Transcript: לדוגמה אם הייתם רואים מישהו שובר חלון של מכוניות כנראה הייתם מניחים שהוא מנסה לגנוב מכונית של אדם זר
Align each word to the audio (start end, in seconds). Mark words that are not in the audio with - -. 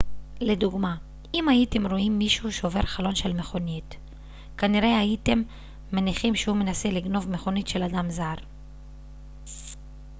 לדוגמה 0.41 0.95
אם 1.33 1.49
הייתם 1.49 1.87
רואים 1.87 2.17
מישהו 2.19 2.51
שובר 2.51 2.81
חלון 2.81 3.15
של 3.15 3.33
מכוניות 3.33 3.95
כנראה 4.57 4.99
הייתם 4.99 5.41
מניחים 5.91 6.35
שהוא 6.35 6.57
מנסה 6.57 6.89
לגנוב 6.89 7.29
מכונית 7.29 7.67
של 7.67 7.83
אדם 7.83 8.09
זר 8.09 8.33